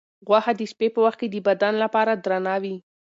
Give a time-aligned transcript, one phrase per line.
[0.27, 2.75] غوښه د شپې په وخت کې د بدن لپاره درنه وي.